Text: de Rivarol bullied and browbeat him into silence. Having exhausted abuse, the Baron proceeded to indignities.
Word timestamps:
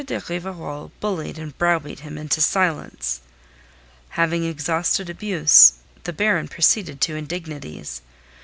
de 0.03 0.19
Rivarol 0.19 0.89
bullied 0.99 1.37
and 1.37 1.55
browbeat 1.59 1.99
him 1.99 2.17
into 2.17 2.41
silence. 2.41 3.21
Having 4.09 4.45
exhausted 4.45 5.11
abuse, 5.11 5.73
the 6.05 6.11
Baron 6.11 6.47
proceeded 6.47 6.99
to 7.01 7.15
indignities. 7.15 8.01